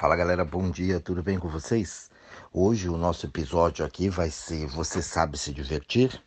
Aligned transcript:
Fala 0.00 0.16
galera, 0.16 0.46
bom 0.46 0.70
dia, 0.70 0.98
tudo 0.98 1.22
bem 1.22 1.38
com 1.38 1.46
vocês? 1.46 2.10
Hoje 2.54 2.88
o 2.88 2.96
nosso 2.96 3.26
episódio 3.26 3.84
aqui 3.84 4.08
vai 4.08 4.30
ser 4.30 4.66
Você 4.68 5.02
sabe 5.02 5.36
se 5.36 5.52
divertir? 5.52 6.24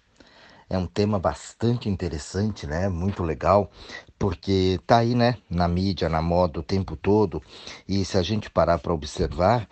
É 0.69 0.77
um 0.77 0.85
tema 0.85 1.17
bastante 1.17 1.89
interessante, 1.89 2.67
né? 2.67 2.87
Muito 2.87 3.23
legal, 3.23 3.71
porque 4.19 4.79
tá 4.85 4.97
aí, 4.97 5.15
né, 5.15 5.39
na 5.49 5.67
mídia, 5.67 6.07
na 6.07 6.21
moda 6.21 6.59
o 6.59 6.63
tempo 6.63 6.95
todo, 6.95 7.41
e 7.87 8.05
se 8.05 8.15
a 8.15 8.21
gente 8.21 8.47
parar 8.47 8.77
para 8.77 8.93
observar, 8.93 9.67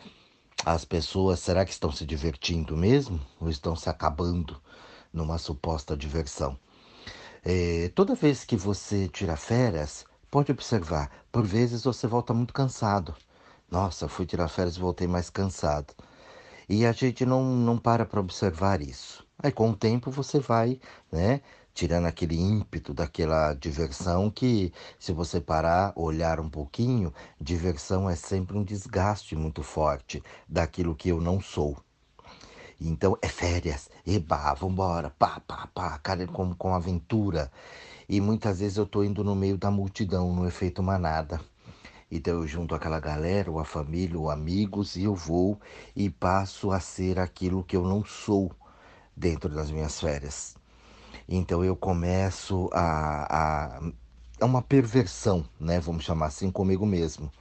as 0.66 0.84
pessoas 0.84 1.40
será 1.40 1.64
que 1.64 1.72
estão 1.72 1.92
se 1.92 2.04
divertindo 2.04 2.76
mesmo 2.76 3.22
ou 3.40 3.52
estão 3.52 3.76
se 3.76 3.88
acabando 3.88 4.60
numa 5.14 5.38
suposta 5.38 5.96
diversão? 5.96 6.58
É, 7.46 7.92
toda 7.94 8.16
vez 8.16 8.44
que 8.46 8.56
você 8.56 9.08
tira 9.08 9.38
férias, 9.38 10.08
pode 10.32 10.52
observar, 10.52 11.12
por 11.32 11.44
vezes 11.44 11.84
você 11.84 12.08
volta 12.08 12.34
muito 12.34 12.52
cansado. 12.52 13.16
Nossa, 13.72 14.08
fui 14.08 14.26
tirar 14.26 14.48
férias 14.50 14.76
e 14.76 14.80
voltei 14.80 15.08
mais 15.08 15.30
cansado. 15.30 15.94
E 16.70 16.86
a 16.86 16.92
gente 16.92 17.26
não, 17.26 17.44
não 17.44 17.78
para 17.78 18.06
para 18.06 18.20
observar 18.20 18.82
isso. 18.82 19.26
Aí 19.42 19.52
com 19.52 19.72
o 19.72 19.76
tempo 19.76 20.12
você 20.12 20.40
vai, 20.40 20.80
né, 21.12 21.42
tirando 21.74 22.06
aquele 22.08 22.36
ímpeto 22.40 22.94
daquela 22.94 23.54
diversão 23.56 24.30
que, 24.30 24.74
se 25.00 25.14
você 25.14 25.42
parar, 25.42 25.94
olhar 25.96 26.40
um 26.40 26.50
pouquinho, 26.50 27.14
diversão 27.40 28.10
é 28.10 28.16
sempre 28.16 28.58
um 28.58 28.64
desgaste 28.64 29.36
muito 29.36 29.64
forte 29.64 30.22
daquilo 30.50 30.96
que 30.96 31.10
eu 31.10 31.22
não 31.22 31.42
sou. 31.42 31.78
Então 32.80 33.18
é 33.22 33.28
férias, 33.30 33.90
eba, 34.06 34.54
vambora, 34.54 35.12
pá, 35.12 35.40
pá, 35.42 35.68
pá, 35.74 35.98
cara, 36.00 36.28
com, 36.28 36.54
com 36.56 36.74
aventura. 36.76 37.52
E 38.10 38.22
muitas 38.22 38.60
vezes 38.60 38.78
eu 38.78 38.86
tô 38.86 39.04
indo 39.04 39.24
no 39.24 39.36
meio 39.36 39.58
da 39.58 39.72
multidão, 39.72 40.34
no 40.36 40.48
efeito 40.48 40.84
manada. 40.84 41.42
Então 42.12 42.42
eu 42.42 42.48
junto 42.48 42.76
aquela 42.76 43.00
galera, 43.00 43.50
ou 43.50 43.58
a 43.58 43.64
família, 43.64 44.20
ou 44.20 44.30
amigos, 44.30 44.98
e 44.98 45.04
eu 45.06 45.16
vou 45.16 45.60
e 45.96 46.10
passo 46.10 46.72
a 46.72 46.80
ser 46.80 47.18
aquilo 47.18 47.64
que 47.64 47.78
eu 47.78 47.84
não 47.84 48.04
sou 48.04 48.52
dentro 49.16 49.50
das 49.50 49.72
minhas 49.72 50.00
férias. 50.00 50.56
Então 51.28 51.64
eu 51.64 51.76
começo 51.76 52.70
a, 52.74 53.78
a 53.78 53.92
é 54.40 54.46
uma 54.46 54.62
perversão, 54.62 55.48
né? 55.60 55.80
Vamos 55.80 56.04
chamar 56.04 56.28
assim 56.28 56.52
comigo 56.52 56.86
mesmo, 56.86 57.32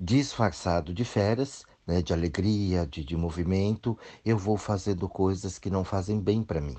disfarçado 0.00 0.92
de 0.92 1.04
férias, 1.04 1.64
né? 1.86 2.02
De 2.02 2.12
alegria, 2.12 2.86
de, 2.86 3.04
de 3.04 3.16
movimento, 3.16 3.96
eu 4.24 4.36
vou 4.36 4.56
fazendo 4.56 5.08
coisas 5.08 5.58
que 5.58 5.70
não 5.70 5.84
fazem 5.84 6.18
bem 6.20 6.42
para 6.42 6.60
mim. 6.60 6.76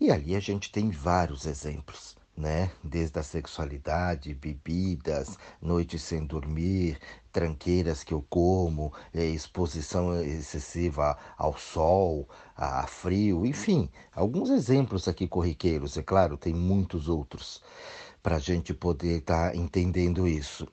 E 0.00 0.10
ali 0.10 0.36
a 0.36 0.40
gente 0.40 0.72
tem 0.72 0.90
vários 0.90 1.46
exemplos 1.46 2.16
né? 2.36 2.70
Desde 2.84 3.18
a 3.18 3.22
sexualidade, 3.22 4.34
bebidas, 4.34 5.38
noites 5.60 6.02
sem 6.02 6.24
dormir, 6.26 6.98
tranqueiras 7.32 8.04
que 8.04 8.12
eu 8.12 8.24
como, 8.28 8.92
é, 9.14 9.24
exposição 9.24 10.20
excessiva 10.22 11.16
ao 11.38 11.56
sol, 11.56 12.28
a 12.56 12.86
frio, 12.86 13.46
enfim, 13.46 13.88
alguns 14.12 14.50
exemplos 14.50 15.08
aqui 15.08 15.26
corriqueiros, 15.26 15.96
é 15.96 16.02
claro, 16.02 16.36
tem 16.36 16.52
muitos 16.54 17.08
outros 17.08 17.62
para 18.22 18.36
a 18.36 18.40
gente 18.40 18.74
poder 18.74 19.18
estar 19.18 19.52
tá 19.52 19.56
entendendo 19.56 20.28
isso. 20.28 20.68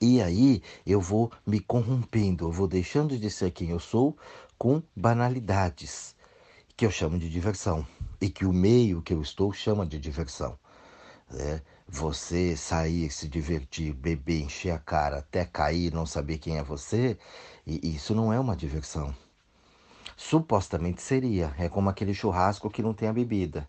E 0.00 0.20
aí 0.20 0.62
eu 0.86 1.00
vou 1.00 1.30
me 1.46 1.60
corrompendo, 1.60 2.46
eu 2.46 2.52
vou 2.52 2.66
deixando 2.66 3.18
de 3.18 3.30
ser 3.30 3.50
quem 3.50 3.70
eu 3.70 3.80
sou 3.80 4.16
com 4.58 4.82
banalidades 4.94 6.13
que 6.76 6.84
eu 6.84 6.90
chamo 6.90 7.18
de 7.18 7.28
diversão 7.28 7.86
e 8.20 8.28
que 8.28 8.44
o 8.44 8.52
meio 8.52 9.02
que 9.02 9.14
eu 9.14 9.22
estou 9.22 9.52
chama 9.52 9.86
de 9.86 9.98
diversão. 9.98 10.58
Né? 11.30 11.62
Você 11.86 12.56
sair, 12.56 13.10
se 13.10 13.28
divertir, 13.28 13.92
beber, 13.92 14.42
encher 14.42 14.70
a 14.70 14.78
cara 14.78 15.18
até 15.18 15.44
cair, 15.44 15.92
não 15.92 16.06
saber 16.06 16.38
quem 16.38 16.58
é 16.58 16.64
você, 16.64 17.18
e 17.66 17.94
isso 17.94 18.14
não 18.14 18.32
é 18.32 18.40
uma 18.40 18.56
diversão. 18.56 19.14
Supostamente 20.16 21.02
seria, 21.02 21.54
é 21.58 21.68
como 21.68 21.90
aquele 21.90 22.14
churrasco 22.14 22.70
que 22.70 22.82
não 22.82 22.94
tem 22.94 23.08
a 23.08 23.12
bebida. 23.12 23.68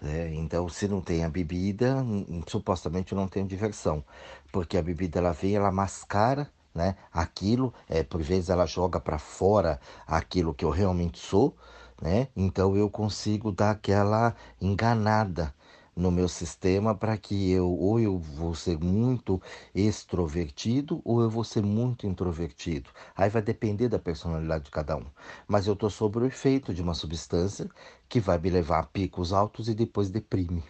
Né? 0.00 0.34
Então, 0.34 0.68
se 0.68 0.86
não 0.86 1.00
tem 1.00 1.24
a 1.24 1.28
bebida, 1.28 2.04
supostamente 2.46 3.14
não 3.14 3.26
tem 3.26 3.46
diversão, 3.46 4.04
porque 4.52 4.76
a 4.76 4.82
bebida 4.82 5.18
ela 5.18 5.32
vem, 5.32 5.56
ela 5.56 5.72
mascara 5.72 6.50
né? 6.76 6.94
Aquilo, 7.10 7.72
é, 7.88 8.02
por 8.02 8.22
vezes 8.22 8.50
ela 8.50 8.66
joga 8.66 9.00
para 9.00 9.18
fora 9.18 9.80
aquilo 10.06 10.52
que 10.52 10.64
eu 10.64 10.70
realmente 10.70 11.18
sou, 11.18 11.56
né? 12.00 12.28
Então 12.36 12.76
eu 12.76 12.90
consigo 12.90 13.50
dar 13.52 13.70
aquela 13.72 14.34
enganada 14.60 15.54
no 15.96 16.10
meu 16.10 16.28
sistema 16.28 16.94
para 16.94 17.16
que 17.16 17.50
eu 17.50 17.70
ou 17.70 17.98
eu 17.98 18.18
vou 18.18 18.54
ser 18.54 18.78
muito 18.78 19.40
extrovertido 19.74 21.00
ou 21.04 21.22
eu 21.22 21.30
vou 21.30 21.42
ser 21.42 21.62
muito 21.62 22.06
introvertido. 22.06 22.90
Aí 23.16 23.30
vai 23.30 23.40
depender 23.40 23.88
da 23.88 23.98
personalidade 23.98 24.64
de 24.64 24.70
cada 24.70 24.96
um. 24.96 25.06
Mas 25.48 25.66
eu 25.66 25.72
estou 25.72 25.88
sob 25.88 26.18
o 26.18 26.26
efeito 26.26 26.74
de 26.74 26.82
uma 26.82 26.92
substância 26.94 27.68
que 28.08 28.20
vai 28.20 28.38
me 28.38 28.50
levar 28.50 28.80
a 28.80 28.82
picos 28.84 29.32
altos 29.32 29.68
e 29.68 29.74
depois 29.74 30.10
deprime. 30.10 30.62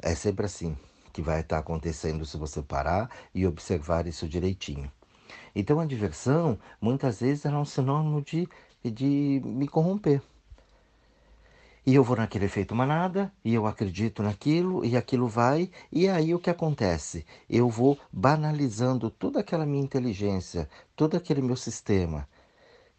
É 0.00 0.14
sempre 0.14 0.46
assim 0.46 0.76
que 1.12 1.20
vai 1.20 1.40
estar 1.40 1.58
acontecendo 1.58 2.24
se 2.24 2.36
você 2.36 2.62
parar 2.62 3.10
e 3.34 3.44
observar 3.44 4.06
isso 4.06 4.28
direitinho. 4.28 4.90
Então 5.54 5.80
a 5.80 5.84
diversão, 5.84 6.58
muitas 6.80 7.20
vezes, 7.20 7.44
é 7.44 7.50
um 7.50 7.64
sinônimo 7.64 8.22
de, 8.22 8.48
de 8.84 9.40
me 9.44 9.66
corromper. 9.66 10.22
E 11.88 11.94
eu 11.94 12.04
vou 12.04 12.16
naquele 12.18 12.44
efeito 12.44 12.74
manada, 12.74 13.32
e 13.42 13.54
eu 13.54 13.66
acredito 13.66 14.22
naquilo, 14.22 14.84
e 14.84 14.94
aquilo 14.94 15.26
vai, 15.26 15.70
e 15.90 16.06
aí 16.06 16.34
o 16.34 16.38
que 16.38 16.50
acontece? 16.50 17.24
Eu 17.48 17.70
vou 17.70 17.98
banalizando 18.12 19.08
toda 19.08 19.40
aquela 19.40 19.64
minha 19.64 19.82
inteligência, 19.82 20.68
todo 20.94 21.16
aquele 21.16 21.40
meu 21.40 21.56
sistema 21.56 22.28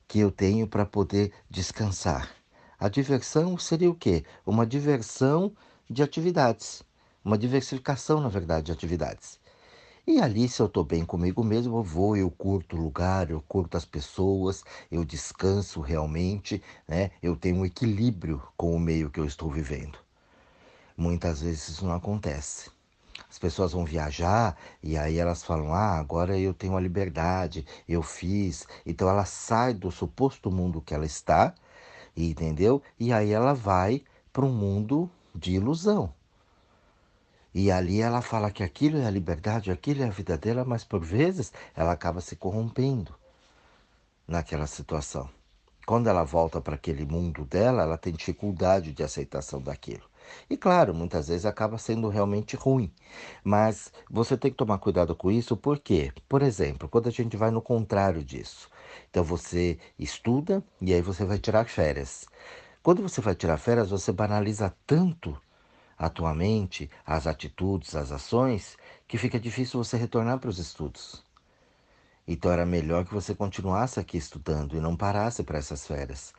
que 0.07 0.19
eu 0.19 0.31
tenho 0.31 0.67
para 0.67 0.87
poder 0.87 1.31
descansar. 1.47 2.31
A 2.79 2.89
diversão 2.89 3.59
seria 3.59 3.91
o 3.91 3.95
quê? 3.95 4.23
Uma 4.43 4.65
diversão 4.65 5.51
de 5.87 6.01
atividades, 6.01 6.81
uma 7.23 7.37
diversificação, 7.37 8.19
na 8.19 8.27
verdade, 8.27 8.67
de 8.67 8.71
atividades. 8.71 9.39
E 10.11 10.19
ali, 10.19 10.49
se 10.49 10.59
eu 10.59 10.65
estou 10.65 10.83
bem 10.83 11.05
comigo 11.05 11.43
mesmo, 11.43 11.77
eu 11.77 11.83
vou, 11.83 12.17
eu 12.17 12.31
curto 12.31 12.75
o 12.75 12.81
lugar, 12.81 13.29
eu 13.29 13.39
curto 13.47 13.77
as 13.77 13.85
pessoas, 13.85 14.63
eu 14.91 15.05
descanso 15.05 15.81
realmente, 15.81 16.63
né? 16.87 17.11
Eu 17.21 17.35
tenho 17.35 17.57
um 17.57 17.65
equilíbrio 17.65 18.41
com 18.57 18.75
o 18.75 18.79
meio 18.79 19.11
que 19.11 19.19
eu 19.19 19.25
estou 19.25 19.51
vivendo. 19.51 19.99
Muitas 20.97 21.41
vezes 21.41 21.69
isso 21.69 21.85
não 21.85 21.93
acontece. 21.93 22.71
As 23.29 23.37
pessoas 23.37 23.73
vão 23.73 23.85
viajar 23.85 24.57
e 24.81 24.97
aí 24.97 25.19
elas 25.19 25.43
falam: 25.43 25.75
ah, 25.75 25.99
agora 25.99 26.35
eu 26.39 26.55
tenho 26.55 26.75
a 26.75 26.81
liberdade, 26.81 27.63
eu 27.87 28.01
fiz. 28.01 28.65
Então 28.87 29.07
ela 29.07 29.25
sai 29.25 29.75
do 29.75 29.91
suposto 29.91 30.49
mundo 30.49 30.81
que 30.81 30.95
ela 30.95 31.05
está, 31.05 31.53
entendeu? 32.17 32.81
E 32.99 33.13
aí 33.13 33.29
ela 33.29 33.53
vai 33.53 34.03
para 34.33 34.43
um 34.43 34.51
mundo 34.51 35.07
de 35.35 35.51
ilusão. 35.51 36.11
E 37.53 37.71
ali 37.71 38.01
ela 38.01 38.21
fala 38.21 38.51
que 38.51 38.63
aquilo 38.63 38.97
é 38.99 39.05
a 39.05 39.11
liberdade, 39.11 39.71
aquilo 39.71 40.03
é 40.03 40.07
a 40.07 40.11
vida 40.11 40.37
dela, 40.37 40.63
mas 40.63 40.83
por 40.83 41.03
vezes 41.03 41.51
ela 41.75 41.91
acaba 41.91 42.21
se 42.21 42.35
corrompendo 42.35 43.13
naquela 44.27 44.67
situação. 44.67 45.29
Quando 45.85 46.07
ela 46.07 46.23
volta 46.23 46.61
para 46.61 46.75
aquele 46.75 47.03
mundo 47.03 47.45
dela, 47.45 47.81
ela 47.81 47.97
tem 47.97 48.13
dificuldade 48.13 48.93
de 48.93 49.01
aceitação 49.01 49.59
daquilo. 49.59 50.03
E 50.47 50.55
claro, 50.55 50.93
muitas 50.93 51.27
vezes 51.29 51.47
acaba 51.47 51.79
sendo 51.79 52.09
realmente 52.09 52.55
ruim. 52.55 52.93
Mas 53.43 53.91
você 54.07 54.37
tem 54.37 54.51
que 54.51 54.57
tomar 54.57 54.77
cuidado 54.77 55.15
com 55.15 55.31
isso, 55.31 55.57
porque, 55.57 56.13
por 56.27 56.43
exemplo, 56.43 56.87
quando 56.87 57.07
a 57.07 57.11
gente 57.11 57.35
vai 57.35 57.49
no 57.49 57.61
contrário 57.61 58.23
disso. 58.23 58.69
Então 59.09 59.23
você 59.23 59.79
estuda 59.97 60.63
e 60.79 60.93
aí 60.93 61.01
você 61.01 61.25
vai 61.25 61.39
tirar 61.39 61.65
férias. 61.65 62.27
Quando 62.83 63.01
você 63.01 63.19
vai 63.19 63.33
tirar 63.33 63.57
férias, 63.57 63.89
você 63.89 64.11
banaliza 64.11 64.71
tanto 64.85 65.35
atualmente 65.99 66.89
as 67.05 67.27
atitudes, 67.27 67.93
as 67.93 68.13
ações, 68.13 68.77
que 69.05 69.17
fica 69.17 69.37
difícil 69.37 69.83
você 69.83 69.97
retornar 69.97 70.39
para 70.39 70.49
os 70.49 70.57
estudos. 70.57 71.21
Então 72.25 72.51
era 72.51 72.65
melhor 72.65 73.03
que 73.05 73.13
você 73.13 73.35
continuasse 73.35 73.99
aqui 73.99 74.17
estudando 74.17 74.77
e 74.77 74.79
não 74.79 74.95
parasse 74.95 75.43
para 75.43 75.57
essas 75.57 75.85
férias. 75.85 76.33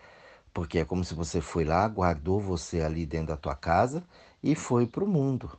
Porque 0.54 0.78
é 0.78 0.84
como 0.84 1.04
se 1.04 1.14
você 1.14 1.40
foi 1.40 1.64
lá, 1.64 1.86
guardou 1.86 2.40
você 2.40 2.80
ali 2.80 3.04
dentro 3.04 3.28
da 3.28 3.36
tua 3.36 3.54
casa 3.54 4.02
e 4.42 4.54
foi 4.54 4.86
para 4.86 5.04
o 5.04 5.08
mundo. 5.08 5.58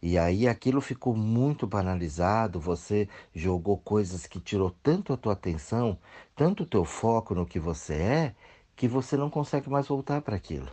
E 0.00 0.18
aí 0.18 0.46
aquilo 0.46 0.80
ficou 0.80 1.16
muito 1.16 1.66
banalizado, 1.66 2.60
você 2.60 3.08
jogou 3.34 3.78
coisas 3.78 4.26
que 4.26 4.38
tirou 4.38 4.70
tanto 4.82 5.12
a 5.12 5.16
tua 5.16 5.32
atenção, 5.32 5.98
tanto 6.36 6.62
o 6.62 6.66
teu 6.66 6.84
foco 6.84 7.34
no 7.34 7.46
que 7.46 7.58
você 7.58 7.94
é, 7.94 8.34
que 8.76 8.86
você 8.86 9.16
não 9.16 9.30
consegue 9.30 9.68
mais 9.70 9.88
voltar 9.88 10.20
para 10.20 10.36
aquilo. 10.36 10.70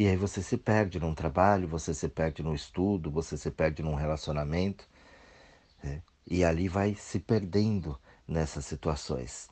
E 0.00 0.08
aí 0.08 0.16
você 0.16 0.40
se 0.40 0.56
perde 0.56 0.98
num 0.98 1.12
trabalho, 1.12 1.68
você 1.68 1.92
se 1.92 2.08
perde 2.08 2.42
no 2.42 2.54
estudo, 2.54 3.10
você 3.10 3.36
se 3.36 3.50
perde 3.50 3.82
num 3.82 3.94
relacionamento. 3.94 4.88
Né? 5.84 6.00
E 6.26 6.42
ali 6.42 6.68
vai 6.68 6.94
se 6.94 7.20
perdendo 7.20 7.98
nessas 8.26 8.64
situações. 8.64 9.50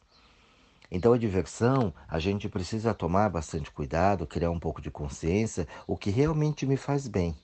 Então 0.91 1.13
a 1.13 1.19
diversão, 1.19 1.93
a 2.09 2.19
gente 2.19 2.49
precisa 2.49 2.95
tomar 2.95 3.29
bastante 3.29 3.71
cuidado, 3.71 4.27
criar 4.27 4.51
um 4.51 4.59
pouco 4.59 4.81
de 4.81 4.91
consciência, 4.91 5.69
o 5.87 5.99
que 5.99 6.09
realmente 6.09 6.65
me 6.65 6.79
faz 6.79 7.07
bem. 7.07 7.37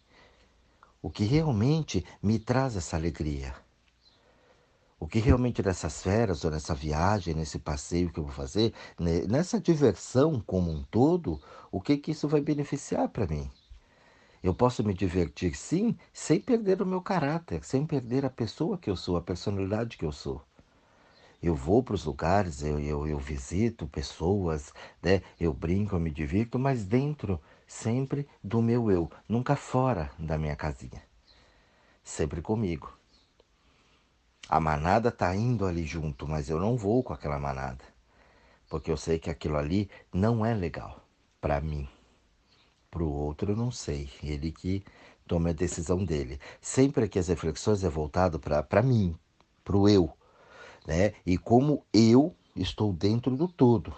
O 1.02 1.10
que 1.10 1.24
realmente 1.24 2.06
me 2.22 2.38
traz 2.38 2.74
essa 2.74 2.96
alegria. 2.96 3.54
O 4.98 5.08
que 5.08 5.18
realmente 5.18 5.62
nessas 5.62 6.02
férias, 6.02 6.44
ou 6.44 6.50
nessa 6.50 6.74
viagem, 6.74 7.34
nesse 7.34 7.58
passeio 7.58 8.12
que 8.12 8.18
eu 8.18 8.24
vou 8.24 8.32
fazer, 8.32 8.72
nessa 9.28 9.60
diversão 9.60 10.40
como 10.40 10.70
um 10.70 10.82
todo, 10.84 11.40
o 11.70 11.80
que 11.80 11.96
que 11.96 12.12
isso 12.12 12.28
vai 12.28 12.40
beneficiar 12.40 13.08
para 13.08 13.26
mim? 13.26 13.50
Eu 14.42 14.54
posso 14.54 14.84
me 14.84 14.94
divertir 14.94 15.56
sim, 15.56 15.96
sem 16.12 16.40
perder 16.40 16.80
o 16.80 16.86
meu 16.86 17.00
caráter, 17.00 17.64
sem 17.64 17.84
perder 17.86 18.24
a 18.24 18.30
pessoa 18.30 18.78
que 18.78 18.90
eu 18.90 18.96
sou, 18.96 19.16
a 19.16 19.22
personalidade 19.22 19.96
que 19.96 20.04
eu 20.04 20.12
sou. 20.12 20.42
Eu 21.42 21.54
vou 21.54 21.82
para 21.82 21.94
os 21.94 22.04
lugares, 22.04 22.62
eu, 22.62 22.78
eu, 22.78 23.06
eu 23.06 23.18
visito 23.18 23.86
pessoas, 23.86 24.72
né? 25.02 25.22
eu 25.40 25.52
brinco, 25.52 25.96
eu 25.96 26.00
me 26.00 26.10
divirto, 26.10 26.58
mas 26.58 26.84
dentro 26.84 27.40
sempre 27.66 28.28
do 28.42 28.62
meu 28.62 28.90
eu, 28.90 29.10
nunca 29.28 29.56
fora 29.56 30.10
da 30.18 30.38
minha 30.38 30.56
casinha. 30.56 31.02
Sempre 32.02 32.40
comigo. 32.40 32.92
A 34.48 34.60
manada 34.60 35.08
está 35.08 35.34
indo 35.34 35.66
ali 35.66 35.84
junto, 35.84 36.28
mas 36.28 36.48
eu 36.48 36.60
não 36.60 36.76
vou 36.76 37.02
com 37.02 37.12
aquela 37.12 37.38
manada. 37.38 37.84
Porque 38.68 38.90
eu 38.90 38.96
sei 38.96 39.18
que 39.18 39.30
aquilo 39.30 39.56
ali 39.56 39.90
não 40.12 40.44
é 40.44 40.54
legal 40.54 41.04
para 41.40 41.60
mim. 41.60 41.88
Para 42.90 43.02
o 43.02 43.12
outro 43.12 43.52
eu 43.52 43.56
não 43.56 43.70
sei. 43.70 44.10
Ele 44.22 44.52
que 44.52 44.84
toma 45.26 45.50
a 45.50 45.52
decisão 45.52 46.04
dele. 46.04 46.38
Sempre 46.60 47.08
que 47.08 47.18
as 47.18 47.28
reflexões 47.28 47.82
é 47.84 47.88
voltado 47.88 48.38
para 48.38 48.82
mim, 48.82 49.16
para 49.64 49.76
o 49.76 49.88
eu 49.88 50.14
né? 50.86 51.14
E 51.24 51.36
como 51.36 51.84
eu 51.92 52.34
estou 52.54 52.92
dentro 52.92 53.36
do 53.36 53.48
todo. 53.48 53.94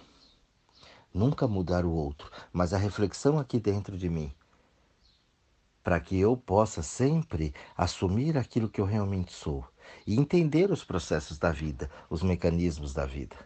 Nunca 1.12 1.48
mudar 1.48 1.84
o 1.84 1.92
outro, 1.92 2.30
mas 2.52 2.72
a 2.72 2.78
reflexão 2.78 3.38
aqui 3.38 3.58
dentro 3.58 3.96
de 3.96 4.08
mim, 4.08 4.32
para 5.82 5.98
que 5.98 6.18
eu 6.18 6.36
possa 6.36 6.82
sempre 6.82 7.54
assumir 7.76 8.36
aquilo 8.36 8.68
que 8.68 8.80
eu 8.80 8.84
realmente 8.84 9.32
sou 9.32 9.66
e 10.06 10.18
entender 10.18 10.70
os 10.70 10.84
processos 10.84 11.38
da 11.38 11.50
vida, 11.50 11.90
os 12.08 12.22
mecanismos 12.22 12.92
da 12.92 13.04
vida. 13.04 13.36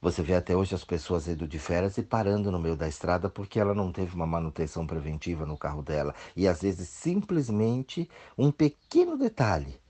Você 0.00 0.22
vê 0.22 0.34
até 0.34 0.54
hoje 0.54 0.74
as 0.74 0.84
pessoas 0.84 1.26
indo 1.26 1.48
de 1.48 1.58
férias 1.58 1.96
e 1.96 2.02
parando 2.02 2.52
no 2.52 2.58
meio 2.58 2.76
da 2.76 2.86
estrada 2.86 3.30
porque 3.30 3.58
ela 3.58 3.74
não 3.74 3.90
teve 3.90 4.14
uma 4.14 4.26
manutenção 4.26 4.86
preventiva 4.86 5.46
no 5.46 5.56
carro 5.56 5.82
dela. 5.82 6.14
E 6.36 6.46
às 6.46 6.60
vezes 6.60 6.88
simplesmente 6.88 8.08
um 8.36 8.52
pequeno 8.52 9.16
detalhe 9.16 9.80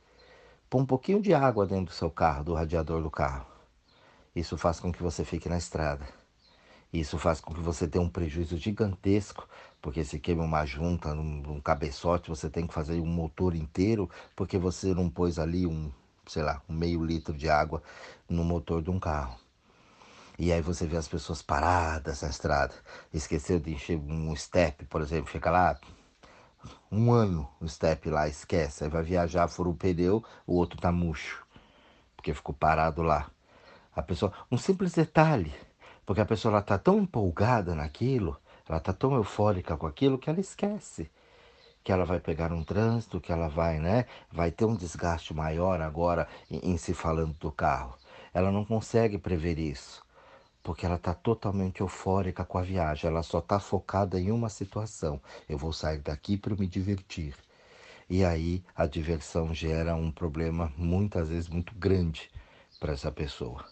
Põe 0.75 0.82
um 0.82 0.87
pouquinho 0.87 1.22
de 1.22 1.32
água 1.32 1.64
dentro 1.64 1.87
do 1.87 1.93
seu 1.93 2.10
carro, 2.10 2.43
do 2.43 2.52
radiador 2.52 3.00
do 3.00 3.08
carro. 3.08 3.46
Isso 4.34 4.58
faz 4.58 4.81
com 4.81 4.93
que 4.93 5.00
você 5.00 5.25
fique 5.25 5.49
na 5.49 5.56
estrada. 5.56 6.05
Isso 6.94 7.19
faz 7.19 7.41
com 7.41 7.52
que 7.52 7.58
você 7.58 7.88
tenha 7.88 8.05
um 8.05 8.08
prejuízo 8.08 8.56
gigantesco, 8.56 9.49
porque 9.82 10.05
se 10.05 10.17
queima 10.20 10.44
uma 10.44 10.64
junta, 10.64 11.12
um, 11.12 11.55
um 11.55 11.61
cabeçote, 11.61 12.31
você 12.31 12.49
tem 12.49 12.69
que 12.69 12.73
fazer 12.73 13.00
um 13.00 13.06
motor 13.06 13.56
inteiro, 13.56 14.08
porque 14.37 14.56
você 14.56 14.94
não 14.94 15.11
pôs 15.11 15.41
ali 15.41 15.67
um, 15.67 15.91
sei 16.25 16.44
lá, 16.44 16.62
um 16.69 16.73
meio 16.73 17.05
litro 17.05 17.35
de 17.35 17.49
água 17.49 17.82
no 18.29 18.44
motor 18.44 18.81
de 18.81 18.93
um 18.93 19.00
carro. 19.00 19.37
E 20.38 20.52
aí 20.52 20.62
você 20.62 20.87
vê 20.87 20.96
as 20.96 21.08
pessoas 21.08 21.43
paradas 21.43 22.23
na 22.23 22.29
estrada. 22.29 22.75
Esqueceu 23.12 23.58
de 23.58 23.73
encher 23.75 23.99
um 23.99 24.35
step, 24.37 24.85
por 24.85 25.00
exemplo, 25.00 25.26
fica 25.26 25.50
lá 25.50 25.76
um 26.93 27.12
ano 27.12 27.49
o 27.61 27.69
step 27.69 28.08
lá, 28.08 28.29
esquece. 28.29 28.85
Aí 28.85 28.91
vai 28.91 29.02
viajar, 29.02 29.49
fura 29.49 29.69
o 29.69 29.75
pneu, 29.75 30.23
o 30.46 30.55
outro 30.55 30.81
tá 30.81 30.93
murcho, 30.93 31.44
porque 32.17 32.32
ficou 32.32 32.55
parado 32.55 33.02
lá. 33.02 33.29
A 33.96 34.02
pessoa, 34.02 34.32
um 34.49 34.56
simples 34.56 34.93
detalhe, 34.93 35.52
porque 36.06 36.20
a 36.20 36.26
pessoa 36.26 36.52
ela 36.52 36.62
tá 36.62 36.78
tão 36.78 36.98
empolgada 36.98 37.74
naquilo, 37.74 38.36
ela 38.68 38.80
tá 38.80 38.92
tão 38.92 39.14
eufórica 39.14 39.76
com 39.76 39.86
aquilo 39.86 40.18
que 40.18 40.30
ela 40.30 40.40
esquece 40.40 41.10
que 41.84 41.92
ela 41.92 42.06
vai 42.06 42.18
pegar 42.18 42.50
um 42.50 42.64
trânsito, 42.64 43.20
que 43.20 43.30
ela 43.30 43.46
vai, 43.46 43.78
né, 43.78 44.06
vai 44.32 44.50
ter 44.50 44.64
um 44.64 44.74
desgaste 44.74 45.34
maior 45.34 45.82
agora 45.82 46.26
em, 46.50 46.72
em 46.72 46.78
se 46.78 46.94
falando 46.94 47.34
do 47.34 47.52
carro. 47.52 47.94
Ela 48.32 48.50
não 48.50 48.64
consegue 48.64 49.18
prever 49.18 49.58
isso 49.58 50.02
porque 50.62 50.86
ela 50.86 50.94
está 50.94 51.12
totalmente 51.12 51.82
eufórica 51.82 52.42
com 52.42 52.56
a 52.56 52.62
viagem, 52.62 53.08
ela 53.08 53.22
só 53.22 53.38
está 53.38 53.60
focada 53.60 54.18
em 54.18 54.32
uma 54.32 54.48
situação: 54.48 55.20
eu 55.46 55.58
vou 55.58 55.74
sair 55.74 55.98
daqui 55.98 56.38
para 56.38 56.56
me 56.56 56.66
divertir. 56.66 57.36
E 58.08 58.24
aí 58.24 58.64
a 58.74 58.86
diversão 58.86 59.54
gera 59.54 59.94
um 59.94 60.10
problema 60.10 60.72
muitas 60.76 61.28
vezes 61.28 61.48
muito 61.48 61.74
grande 61.74 62.30
para 62.80 62.94
essa 62.94 63.12
pessoa, 63.12 63.64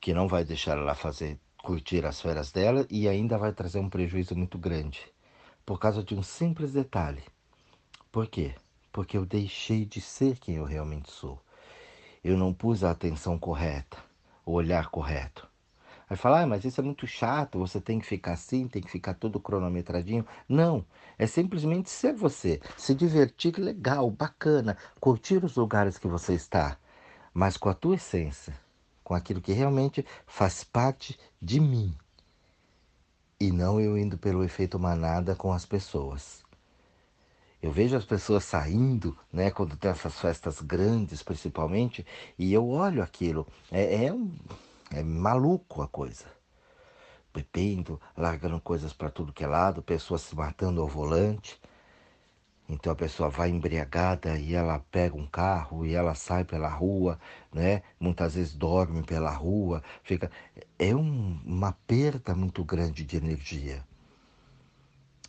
que 0.00 0.14
não 0.14 0.26
vai 0.26 0.42
deixar 0.42 0.78
ela 0.78 0.94
fazer 0.94 1.38
curtir 1.66 2.06
as 2.06 2.20
férias 2.20 2.52
dela 2.52 2.86
e 2.88 3.08
ainda 3.08 3.36
vai 3.36 3.52
trazer 3.52 3.80
um 3.80 3.90
prejuízo 3.90 4.36
muito 4.36 4.56
grande 4.56 5.00
por 5.64 5.80
causa 5.80 6.00
de 6.00 6.14
um 6.14 6.22
simples 6.22 6.72
detalhe. 6.72 7.24
Por 8.12 8.28
quê? 8.28 8.54
Porque 8.92 9.18
eu 9.18 9.26
deixei 9.26 9.84
de 9.84 10.00
ser 10.00 10.38
quem 10.38 10.54
eu 10.54 10.64
realmente 10.64 11.10
sou. 11.10 11.42
Eu 12.22 12.36
não 12.36 12.54
pus 12.54 12.84
a 12.84 12.92
atenção 12.92 13.36
correta, 13.36 13.98
o 14.44 14.52
olhar 14.52 14.90
correto. 14.90 15.44
Vai 16.08 16.16
falar, 16.16 16.42
ah, 16.42 16.46
mas 16.46 16.64
isso 16.64 16.80
é 16.80 16.84
muito 16.84 17.04
chato, 17.04 17.58
você 17.58 17.80
tem 17.80 17.98
que 17.98 18.06
ficar 18.06 18.34
assim, 18.34 18.68
tem 18.68 18.80
que 18.80 18.90
ficar 18.90 19.14
todo 19.14 19.40
cronometradinho. 19.40 20.24
Não, 20.48 20.86
é 21.18 21.26
simplesmente 21.26 21.90
ser 21.90 22.14
você, 22.14 22.60
se 22.76 22.94
divertir 22.94 23.58
legal, 23.58 24.08
bacana, 24.08 24.76
curtir 25.00 25.44
os 25.44 25.56
lugares 25.56 25.98
que 25.98 26.06
você 26.06 26.34
está, 26.34 26.78
mas 27.34 27.56
com 27.56 27.68
a 27.68 27.74
tua 27.74 27.96
essência, 27.96 28.56
com 29.06 29.14
aquilo 29.14 29.40
que 29.40 29.52
realmente 29.52 30.04
faz 30.26 30.64
parte 30.64 31.16
de 31.40 31.60
mim. 31.60 31.96
E 33.38 33.52
não 33.52 33.80
eu 33.80 33.96
indo 33.96 34.18
pelo 34.18 34.42
efeito 34.42 34.80
manada 34.80 35.36
com 35.36 35.52
as 35.52 35.64
pessoas. 35.64 36.42
Eu 37.62 37.70
vejo 37.70 37.96
as 37.96 38.04
pessoas 38.04 38.42
saindo, 38.42 39.16
né, 39.32 39.52
quando 39.52 39.76
tem 39.76 39.92
essas 39.92 40.18
festas 40.18 40.60
grandes, 40.60 41.22
principalmente, 41.22 42.04
e 42.36 42.52
eu 42.52 42.68
olho 42.68 43.00
aquilo. 43.00 43.46
É, 43.70 44.06
é 44.06 44.14
é 44.90 45.04
maluco 45.04 45.82
a 45.82 45.86
coisa. 45.86 46.24
Bebendo, 47.32 48.00
largando 48.16 48.60
coisas 48.60 48.92
para 48.92 49.08
tudo 49.08 49.32
que 49.32 49.44
é 49.44 49.46
lado, 49.46 49.82
pessoas 49.82 50.22
se 50.22 50.34
matando 50.34 50.80
ao 50.80 50.88
volante. 50.88 51.60
Então 52.68 52.92
a 52.92 52.96
pessoa 52.96 53.28
vai 53.28 53.48
embriagada 53.50 54.36
e 54.38 54.54
ela 54.54 54.80
pega 54.90 55.16
um 55.16 55.26
carro 55.26 55.86
e 55.86 55.94
ela 55.94 56.14
sai 56.14 56.44
pela 56.44 56.68
rua, 56.68 57.18
né? 57.52 57.82
Muitas 57.98 58.34
vezes 58.34 58.54
dorme 58.54 59.02
pela 59.04 59.30
rua, 59.30 59.82
fica 60.02 60.30
é 60.78 60.94
um, 60.94 61.40
uma 61.44 61.72
perda 61.86 62.34
muito 62.34 62.64
grande 62.64 63.04
de 63.04 63.16
energia. 63.16 63.84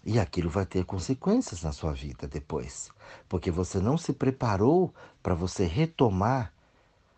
E 0.03 0.19
aquilo 0.19 0.49
vai 0.49 0.65
ter 0.65 0.85
consequências 0.85 1.61
na 1.63 1.71
sua 1.71 1.91
vida 1.91 2.27
depois, 2.27 2.89
porque 3.27 3.51
você 3.51 3.79
não 3.79 3.97
se 3.97 4.13
preparou 4.13 4.93
para 5.21 5.35
você 5.35 5.65
retomar 5.65 6.53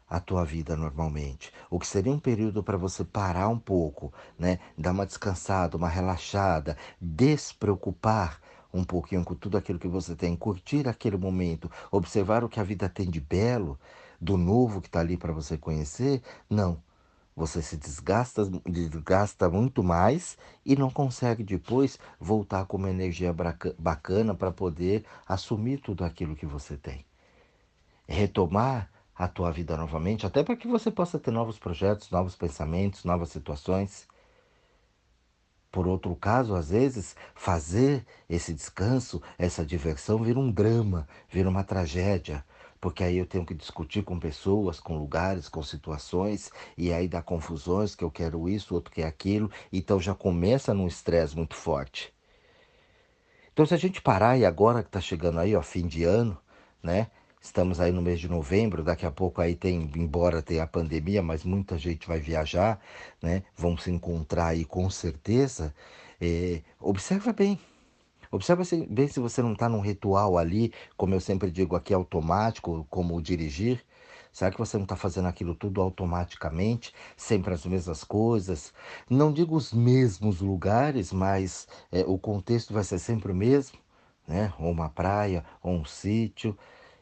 a 0.09 0.19
tua 0.19 0.43
vida 0.43 0.75
normalmente. 0.75 1.53
O 1.69 1.79
que 1.79 1.85
seria 1.85 2.11
um 2.11 2.19
período 2.19 2.63
para 2.63 2.77
você 2.77 3.03
parar 3.03 3.47
um 3.47 3.59
pouco, 3.59 4.11
né? 4.37 4.59
Dar 4.75 4.91
uma 4.91 5.05
descansada, 5.05 5.77
uma 5.77 5.87
relaxada, 5.87 6.75
despreocupar 6.99 8.41
um 8.73 8.83
pouquinho 8.83 9.23
com 9.23 9.35
tudo 9.35 9.57
aquilo 9.57 9.79
que 9.79 9.87
você 9.87 10.15
tem, 10.15 10.35
curtir 10.35 10.87
aquele 10.87 11.17
momento, 11.17 11.69
observar 11.91 12.43
o 12.43 12.49
que 12.49 12.59
a 12.59 12.63
vida 12.63 12.87
tem 12.87 13.09
de 13.09 13.19
belo, 13.19 13.79
do 14.19 14.37
novo 14.37 14.81
que 14.81 14.87
está 14.87 14.99
ali 14.99 15.17
para 15.17 15.31
você 15.33 15.57
conhecer. 15.57 16.21
Não. 16.49 16.81
Você 17.35 17.61
se 17.61 17.77
desgasta, 17.77 18.45
desgasta 18.65 19.49
muito 19.49 19.81
mais 19.81 20.37
e 20.65 20.75
não 20.75 20.89
consegue 20.89 21.41
depois 21.41 21.97
voltar 22.19 22.65
com 22.65 22.75
uma 22.75 22.89
energia 22.89 23.33
bacana 23.77 24.35
para 24.35 24.51
poder 24.51 25.05
assumir 25.25 25.77
tudo 25.77 26.03
aquilo 26.03 26.35
que 26.35 26.45
você 26.45 26.75
tem. 26.75 27.05
Retomar 28.05 28.91
a 29.15 29.27
tua 29.27 29.51
vida 29.51 29.77
novamente, 29.77 30.25
até 30.25 30.43
para 30.43 30.57
que 30.57 30.67
você 30.67 30.91
possa 30.91 31.17
ter 31.17 31.31
novos 31.31 31.57
projetos, 31.57 32.11
novos 32.11 32.35
pensamentos, 32.35 33.05
novas 33.05 33.29
situações. 33.29 34.05
Por 35.71 35.87
outro 35.87 36.15
caso, 36.15 36.55
às 36.55 36.69
vezes, 36.71 37.15
fazer 37.35 38.05
esse 38.27 38.53
descanso, 38.53 39.21
essa 39.37 39.65
diversão, 39.65 40.23
vira 40.23 40.39
um 40.39 40.51
drama, 40.51 41.07
vira 41.29 41.47
uma 41.47 41.63
tragédia, 41.63 42.43
porque 42.81 43.03
aí 43.03 43.17
eu 43.17 43.25
tenho 43.25 43.45
que 43.45 43.53
discutir 43.53 44.03
com 44.03 44.19
pessoas, 44.19 44.79
com 44.79 44.97
lugares, 44.97 45.47
com 45.47 45.61
situações, 45.61 46.51
e 46.77 46.91
aí 46.91 47.07
dá 47.07 47.21
confusões, 47.21 47.93
que 47.93 48.03
eu 48.03 48.09
quero 48.09 48.49
isso, 48.49 48.73
outro 48.73 48.91
quer 48.91 49.05
aquilo, 49.05 49.51
então 49.71 49.99
já 49.99 50.15
começa 50.15 50.73
num 50.73 50.87
estresse 50.87 51.35
muito 51.35 51.55
forte. 51.55 52.11
Então, 53.53 53.65
se 53.65 53.73
a 53.73 53.77
gente 53.77 54.01
parar, 54.01 54.37
e 54.37 54.45
agora 54.45 54.81
que 54.81 54.89
está 54.89 55.01
chegando 55.01 55.39
aí, 55.39 55.55
ó, 55.55 55.61
fim 55.61 55.85
de 55.85 56.03
ano, 56.03 56.37
né? 56.81 57.11
Estamos 57.41 57.79
aí 57.79 57.91
no 57.91 58.01
mês 58.01 58.19
de 58.19 58.27
novembro, 58.27 58.83
daqui 58.83 59.05
a 59.05 59.11
pouco 59.11 59.41
aí 59.41 59.55
tem, 59.55 59.89
embora 59.95 60.41
tenha 60.41 60.63
a 60.63 60.67
pandemia, 60.67 61.23
mas 61.23 61.45
muita 61.45 61.77
gente 61.77 62.05
vai 62.05 62.19
viajar, 62.19 62.79
né? 63.21 63.43
Vão 63.55 63.77
se 63.77 63.89
encontrar 63.89 64.47
aí 64.47 64.65
com 64.65 64.89
certeza. 64.89 65.73
É, 66.19 66.61
observa 66.81 67.31
bem. 67.31 67.57
Observa 68.31 68.63
bem 68.89 69.07
se 69.07 69.19
você 69.21 69.41
não 69.41 69.53
está 69.53 69.69
num 69.69 69.79
ritual 69.79 70.37
ali, 70.37 70.73
como 70.97 71.13
eu 71.15 71.21
sempre 71.21 71.49
digo 71.49 71.75
aqui, 71.77 71.93
automático, 71.93 72.85
como 72.89 73.21
dirigir. 73.21 73.85
Será 74.33 74.51
que 74.51 74.57
você 74.59 74.77
não 74.77 74.83
está 74.83 74.95
fazendo 74.97 75.27
aquilo 75.27 75.55
tudo 75.55 75.81
automaticamente, 75.81 76.93
sempre 77.17 77.53
as 77.53 77.65
mesmas 77.65 78.03
coisas? 78.03 78.73
Não 79.09 79.31
digo 79.31 79.55
os 79.55 79.71
mesmos 79.73 80.41
lugares, 80.41 81.13
mas 81.13 81.67
é, 81.91 82.01
o 82.01 82.17
contexto 82.17 82.73
vai 82.73 82.83
ser 82.83 82.99
sempre 82.99 83.31
o 83.31 83.35
mesmo, 83.35 83.79
né? 84.27 84.53
Ou 84.59 84.71
uma 84.71 84.89
praia, 84.89 85.43
ou 85.63 85.73
um 85.73 85.85
sítio. 85.85 86.57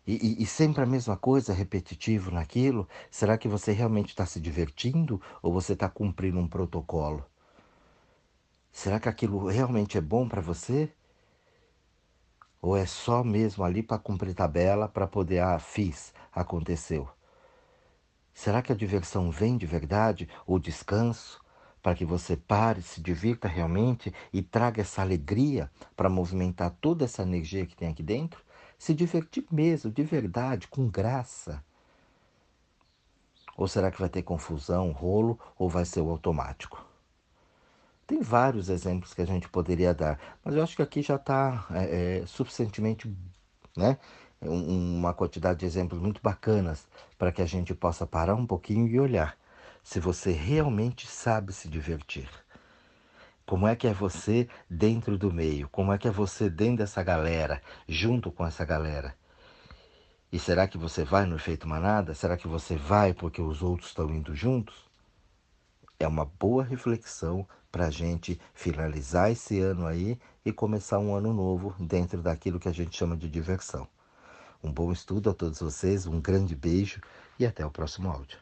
E, 0.07 0.13
e, 0.39 0.43
e, 0.43 0.45
sempre 0.45 0.81
a 0.81 0.85
mesma 0.85 1.17
coisa, 1.17 1.53
repetitivo 1.53 2.31
naquilo? 2.31 2.87
Será 3.11 3.37
que 3.37 3.49
você 3.49 3.73
realmente 3.73 4.07
está 4.07 4.25
se 4.25 4.39
divertindo 4.39 5.21
ou 5.41 5.51
você 5.51 5.73
está 5.73 5.89
cumprindo 5.89 6.39
um 6.39 6.47
protocolo? 6.47 7.25
Será 8.71 9.01
que 9.01 9.09
aquilo 9.09 9.47
realmente 9.47 9.97
é 9.97 10.01
bom 10.01 10.25
para 10.29 10.39
você? 10.39 10.89
Ou 12.61 12.77
é 12.77 12.85
só 12.85 13.21
mesmo 13.21 13.65
ali 13.65 13.83
para 13.83 13.99
cumprir 13.99 14.33
tabela, 14.33 14.87
para 14.87 15.07
poder, 15.07 15.39
ah, 15.39 15.59
fiz, 15.59 16.13
aconteceu? 16.31 17.09
Será 18.33 18.61
que 18.61 18.71
a 18.71 18.75
diversão 18.75 19.29
vem 19.29 19.57
de 19.57 19.65
verdade? 19.65 20.29
Ou 20.45 20.57
descanso? 20.57 21.43
Para 21.81 21.95
que 21.95 22.05
você 22.05 22.37
pare, 22.37 22.81
se 22.81 23.01
divirta 23.01 23.47
realmente 23.47 24.13
e 24.31 24.41
traga 24.41 24.81
essa 24.81 25.01
alegria 25.01 25.69
para 25.97 26.09
movimentar 26.09 26.71
toda 26.79 27.03
essa 27.03 27.23
energia 27.23 27.65
que 27.65 27.75
tem 27.75 27.89
aqui 27.89 28.03
dentro? 28.03 28.46
Se 28.77 28.93
divertir 28.93 29.45
mesmo, 29.51 29.91
de 29.91 30.03
verdade, 30.03 30.67
com 30.67 30.87
graça. 30.87 31.63
Ou 33.57 33.67
será 33.67 33.89
que 33.89 33.99
vai 33.99 34.09
ter 34.09 34.21
confusão, 34.21 34.91
rolo, 34.91 35.39
ou 35.57 35.67
vai 35.69 35.83
ser 35.83 36.01
o 36.01 36.09
automático? 36.09 36.85
Tem 38.05 38.21
vários 38.21 38.69
exemplos 38.69 39.13
que 39.13 39.21
a 39.21 39.25
gente 39.25 39.49
poderia 39.49 39.93
dar, 39.93 40.17
mas 40.43 40.55
eu 40.55 40.63
acho 40.63 40.75
que 40.75 40.81
aqui 40.81 41.01
já 41.01 41.15
está 41.15 41.67
é, 41.71 42.19
é, 42.21 42.25
suficientemente, 42.25 43.13
né? 43.75 43.97
uma 44.41 45.13
quantidade 45.13 45.59
de 45.59 45.65
exemplos 45.65 45.99
muito 45.99 46.21
bacanas 46.21 46.87
para 47.17 47.31
que 47.31 47.41
a 47.41 47.45
gente 47.45 47.73
possa 47.73 48.05
parar 48.05 48.35
um 48.35 48.45
pouquinho 48.45 48.87
e 48.87 48.99
olhar 48.99 49.35
se 49.83 49.99
você 49.99 50.31
realmente 50.31 51.07
sabe 51.07 51.53
se 51.53 51.67
divertir. 51.67 52.29
Como 53.47 53.65
é 53.65 53.77
que 53.77 53.87
é 53.87 53.93
você 53.93 54.49
dentro 54.69 55.17
do 55.17 55.31
meio? 55.31 55.69
Como 55.69 55.93
é 55.93 55.97
que 55.97 56.05
é 56.05 56.11
você 56.11 56.49
dentro 56.49 56.79
dessa 56.79 57.01
galera, 57.01 57.61
junto 57.87 58.29
com 58.29 58.45
essa 58.45 58.65
galera? 58.65 59.15
E 60.29 60.37
será 60.37 60.67
que 60.67 60.77
você 60.77 61.05
vai 61.05 61.25
no 61.25 61.37
efeito 61.37 61.65
manada? 61.65 62.13
Será 62.13 62.35
que 62.35 62.45
você 62.45 62.75
vai 62.75 63.13
porque 63.13 63.41
os 63.41 63.63
outros 63.63 63.91
estão 63.91 64.13
indo 64.13 64.35
juntos? 64.35 64.85
É 65.97 66.05
uma 66.05 66.25
boa 66.25 66.61
reflexão 66.61 67.47
para 67.71 67.85
a 67.85 67.89
gente 67.89 68.37
finalizar 68.53 69.31
esse 69.31 69.61
ano 69.61 69.87
aí 69.87 70.19
e 70.43 70.51
começar 70.51 70.99
um 70.99 71.15
ano 71.15 71.33
novo 71.33 71.73
dentro 71.79 72.21
daquilo 72.21 72.59
que 72.59 72.67
a 72.67 72.73
gente 72.73 72.97
chama 72.97 73.15
de 73.15 73.29
diversão. 73.29 73.87
Um 74.61 74.73
bom 74.73 74.91
estudo 74.91 75.29
a 75.29 75.33
todos 75.33 75.61
vocês, 75.61 76.05
um 76.05 76.19
grande 76.19 76.53
beijo 76.53 76.99
e 77.39 77.45
até 77.45 77.65
o 77.65 77.71
próximo 77.71 78.11
áudio. 78.11 78.39